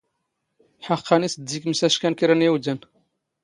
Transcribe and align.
ⵃⴰⵇⵇⴰⵏ 0.83 1.21
ⵉⵙ 1.27 1.35
ⴷ 1.41 1.47
ⴷⵉⴽ 1.49 1.65
ⵎⵙⴰⵛⴽⴰⵏ 1.69 2.13
ⴽⵔⴰ 2.17 2.35
ⵏ 2.43 2.43
ⵉⵡⴷⴰⵏ. 2.47 2.79